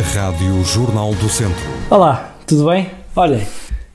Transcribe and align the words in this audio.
Rádio 0.00 0.64
Jornal 0.64 1.14
do 1.14 1.28
Centro. 1.28 1.62
Olá, 1.90 2.34
tudo 2.46 2.66
bem? 2.70 2.90
Olhem, 3.14 3.46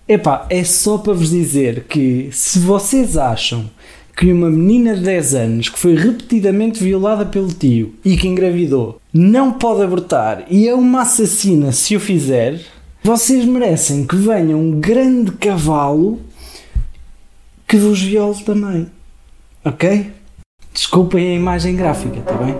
epá, 0.07 0.45
é 0.49 0.63
só 0.63 0.99
para 0.99 1.13
vos 1.13 1.31
dizer 1.31 1.85
que 1.89 2.29
se 2.31 2.59
vocês 2.59 3.17
acham 3.17 3.69
que 4.15 4.31
uma 4.31 4.49
menina 4.49 4.95
de 4.95 5.01
10 5.01 5.35
anos 5.35 5.69
que 5.69 5.79
foi 5.79 5.95
repetidamente 5.95 6.83
violada 6.83 7.25
pelo 7.25 7.47
tio 7.47 7.95
e 8.05 8.15
que 8.15 8.27
engravidou 8.27 9.01
não 9.11 9.53
pode 9.53 9.81
abortar 9.81 10.45
e 10.47 10.67
é 10.67 10.75
uma 10.75 11.01
assassina 11.01 11.71
se 11.71 11.95
o 11.95 11.99
fizer, 11.99 12.61
vocês 13.03 13.43
merecem 13.43 14.05
que 14.05 14.15
venha 14.15 14.55
um 14.55 14.79
grande 14.79 15.31
cavalo 15.31 16.19
que 17.67 17.77
vos 17.77 17.99
viole 17.99 18.43
também. 18.43 18.87
Ok? 19.65 20.11
Desculpem 20.71 21.31
a 21.31 21.33
imagem 21.33 21.75
gráfica, 21.75 22.19
está 22.19 22.33
bem? 22.33 22.55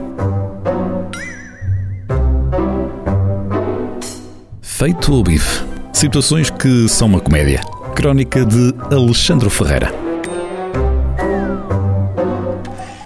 Feito 4.78 5.14
o 5.14 5.24
bife. 5.24 5.64
Situações 5.94 6.50
que 6.50 6.90
são 6.90 7.08
uma 7.08 7.22
comédia. 7.22 7.62
Crónica 7.96 8.46
de 8.46 8.74
Alexandre 8.94 9.50
Ferreira. 9.50 10.05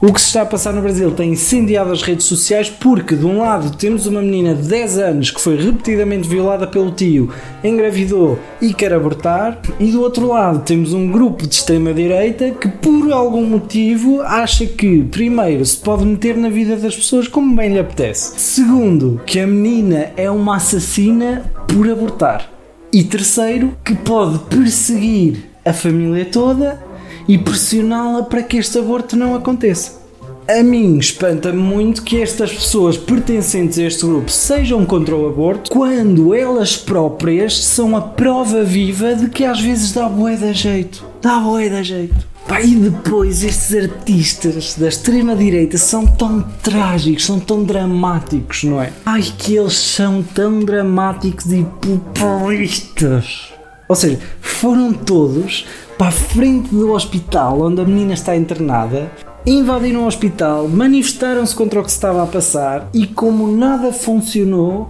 O 0.02 0.13
que 0.13 0.21
se 0.21 0.27
está 0.27 0.44
a 0.44 0.45
passar 0.45 0.71
no 0.71 0.81
Brasil 0.81 1.12
tem 1.12 1.34
incendiado 1.34 1.91
as 1.91 2.02
redes 2.02 2.26
sociais 2.26 2.70
porque, 2.70 3.17
de 3.17 3.26
um 3.26 3.39
lado, 3.39 3.76
temos 3.76 4.05
uma 4.05 4.22
menina 4.22 4.55
de 4.55 4.66
10 4.66 4.98
anos 4.98 5.30
que 5.30 5.41
foi 5.41 5.58
repetidamente 5.58 6.25
violada 6.25 6.66
pelo 6.66 6.91
tio, 6.91 7.30
engravidou 7.62 8.39
e 8.62 8.73
quer 8.73 8.94
abortar, 8.94 9.59
e 9.77 9.91
do 9.91 10.02
outro 10.02 10.30
lado, 10.30 10.63
temos 10.63 10.94
um 10.94 11.12
grupo 11.12 11.45
de 11.45 11.53
extrema-direita 11.53 12.52
que, 12.52 12.70
por 12.70 13.12
algum 13.12 13.45
motivo, 13.45 14.22
acha 14.22 14.66
que, 14.66 15.03
primeiro, 15.03 15.66
se 15.66 15.75
pode 15.75 16.05
meter 16.05 16.38
na 16.38 16.47
vida 16.47 16.77
das 16.77 16.95
pessoas 16.95 17.27
como 17.27 17.53
bem 17.53 17.73
lhe 17.73 17.80
apetece, 17.80 18.39
segundo, 18.39 19.20
que 19.25 19.38
a 19.38 19.45
menina 19.45 20.13
é 20.16 20.31
uma 20.31 20.55
assassina 20.55 21.52
por 21.67 21.89
abortar, 21.89 22.50
e 22.94 23.03
terceiro, 23.03 23.75
que 23.84 23.95
pode 23.95 24.39
perseguir 24.45 25.50
a 25.66 25.73
família 25.73 26.23
toda 26.23 26.88
e 27.30 27.38
pressioná-la 27.38 28.23
para 28.23 28.41
que 28.41 28.58
este 28.58 28.80
aborto 28.80 29.16
não 29.16 29.35
aconteça. 29.35 29.99
A 30.47 30.63
mim 30.63 30.97
espanta-me 30.97 31.61
muito 31.61 32.02
que 32.02 32.19
estas 32.19 32.52
pessoas 32.52 32.97
pertencentes 32.97 33.77
a 33.77 33.83
este 33.83 34.03
grupo 34.03 34.31
sejam 34.31 34.83
contra 34.83 35.16
o 35.16 35.30
aborto 35.30 35.69
quando 35.69 36.33
elas 36.33 36.75
próprias 36.75 37.55
são 37.55 37.95
a 37.95 38.02
prova 38.02 38.63
viva 38.63 39.13
de 39.13 39.30
que 39.30 39.45
às 39.45 39.61
vezes 39.61 39.91
dá 39.94 40.09
boé 40.09 40.38
da 40.38 40.52
jeito. 40.52 41.05
Dá 41.22 41.38
boé 41.39 41.69
da 41.69 41.83
jeito. 41.83 42.27
E 42.63 42.75
depois 42.75 43.44
estes 43.44 43.75
artistas 43.75 44.73
da 44.73 44.88
extrema-direita 44.88 45.77
são 45.77 46.07
tão 46.07 46.41
trágicos, 46.63 47.27
são 47.27 47.39
tão 47.39 47.63
dramáticos, 47.63 48.63
não 48.63 48.81
é? 48.81 48.91
Ai, 49.05 49.22
que 49.22 49.55
eles 49.55 49.77
são 49.77 50.23
tão 50.23 50.61
dramáticos 50.61 51.53
e 51.53 51.63
populistas. 51.80 53.53
Ou 53.89 53.95
seja, 53.95 54.19
foram 54.60 54.92
todos 54.92 55.66
para 55.98 56.08
a 56.08 56.12
frente 56.12 56.70
do 56.70 56.92
hospital 56.92 57.62
onde 57.62 57.80
a 57.80 57.86
menina 57.86 58.14
está 58.14 58.36
internada, 58.36 59.10
invadiram 59.46 60.04
o 60.04 60.08
hospital, 60.08 60.68
manifestaram-se 60.68 61.56
contra 61.56 61.80
o 61.80 61.84
que 61.84 61.90
se 61.90 61.96
estava 61.96 62.22
a 62.22 62.28
passar 62.28 62.90
e, 62.94 63.08
como 63.08 63.50
nada 63.50 63.94
funcionou, 63.94 64.90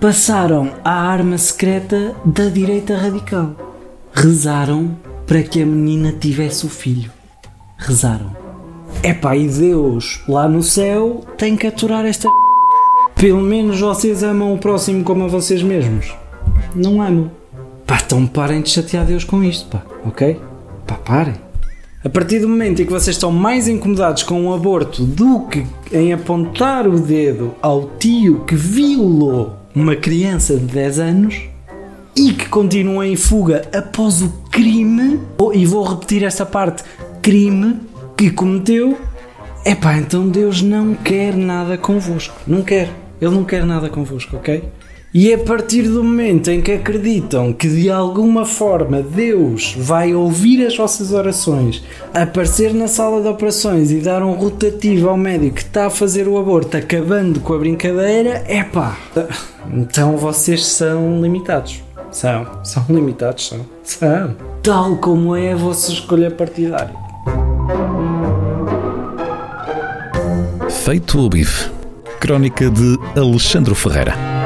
passaram 0.00 0.70
à 0.84 0.92
arma 0.92 1.36
secreta 1.36 2.14
da 2.24 2.44
direita 2.44 2.96
radical. 2.96 3.56
Rezaram 4.12 4.96
para 5.26 5.42
que 5.42 5.62
a 5.62 5.66
menina 5.66 6.12
tivesse 6.12 6.64
o 6.64 6.68
filho. 6.68 7.10
Rezaram. 7.76 8.36
Epá, 9.02 9.36
e 9.36 9.48
Deus 9.48 10.22
lá 10.28 10.48
no 10.48 10.62
céu 10.62 11.24
tem 11.36 11.56
que 11.56 11.66
aturar 11.66 12.06
esta. 12.06 12.28
Pelo 13.16 13.40
menos 13.40 13.80
vocês 13.80 14.22
amam 14.22 14.54
o 14.54 14.58
próximo 14.58 15.02
como 15.02 15.24
a 15.24 15.28
vocês 15.28 15.60
mesmos. 15.60 16.14
Não 16.72 17.02
amam. 17.02 17.32
Então 18.08 18.26
parem 18.26 18.62
de 18.62 18.70
chatear 18.70 19.04
Deus 19.04 19.22
com 19.22 19.44
isto, 19.44 19.66
pá, 19.66 19.82
ok? 20.02 20.40
Pá, 20.86 20.94
parem. 20.94 21.34
A 22.02 22.08
partir 22.08 22.38
do 22.38 22.48
momento 22.48 22.80
em 22.80 22.86
que 22.86 22.90
vocês 22.90 23.16
estão 23.16 23.30
mais 23.30 23.68
incomodados 23.68 24.22
com 24.22 24.46
o 24.46 24.54
aborto 24.54 25.04
do 25.04 25.40
que 25.40 25.66
em 25.92 26.14
apontar 26.14 26.88
o 26.88 26.98
dedo 26.98 27.54
ao 27.60 27.90
tio 27.98 28.46
que 28.46 28.54
violou 28.54 29.56
uma 29.74 29.94
criança 29.94 30.56
de 30.56 30.64
10 30.64 30.98
anos 30.98 31.38
e 32.16 32.32
que 32.32 32.48
continua 32.48 33.06
em 33.06 33.14
fuga 33.14 33.68
após 33.76 34.22
o 34.22 34.32
crime, 34.50 35.20
e 35.52 35.66
vou 35.66 35.84
repetir 35.84 36.24
esta 36.24 36.46
parte, 36.46 36.82
crime 37.20 37.78
que 38.16 38.30
cometeu, 38.30 38.96
é 39.66 39.74
pá, 39.74 39.98
então 39.98 40.26
Deus 40.30 40.62
não 40.62 40.94
quer 40.94 41.36
nada 41.36 41.76
convosco. 41.76 42.34
Não 42.46 42.62
quer. 42.62 42.88
Ele 43.20 43.34
não 43.34 43.44
quer 43.44 43.66
nada 43.66 43.90
convosco, 43.90 44.38
ok? 44.38 44.64
E 45.12 45.32
a 45.32 45.38
partir 45.38 45.84
do 45.84 46.04
momento 46.04 46.50
em 46.50 46.60
que 46.60 46.72
acreditam 46.72 47.50
que 47.50 47.66
de 47.66 47.90
alguma 47.90 48.44
forma 48.44 49.00
Deus 49.00 49.74
vai 49.78 50.14
ouvir 50.14 50.66
as 50.66 50.76
vossas 50.76 51.12
orações, 51.12 51.82
aparecer 52.12 52.74
na 52.74 52.86
sala 52.88 53.22
de 53.22 53.28
operações 53.28 53.90
e 53.90 54.00
dar 54.00 54.22
um 54.22 54.32
rotativo 54.32 55.08
ao 55.08 55.16
médico 55.16 55.56
que 55.56 55.62
está 55.62 55.86
a 55.86 55.90
fazer 55.90 56.28
o 56.28 56.38
aborto, 56.38 56.76
acabando 56.76 57.40
com 57.40 57.54
a 57.54 57.58
brincadeira, 57.58 58.44
é 58.46 58.62
pá. 58.62 58.98
Então 59.72 60.18
vocês 60.18 60.66
são 60.66 61.22
limitados. 61.22 61.82
São. 62.10 62.46
São 62.62 62.84
limitados, 62.90 63.48
são. 63.48 63.60
São. 63.82 64.36
Tal 64.62 64.96
como 64.96 65.34
é 65.34 65.52
a 65.52 65.56
vossa 65.56 65.90
escolha 65.90 66.30
partidária. 66.30 66.94
Feito 70.84 71.18
o 71.18 71.30
bife. 71.30 71.70
Crónica 72.20 72.68
de 72.70 72.98
Alexandre 73.16 73.74
Ferreira. 73.74 74.37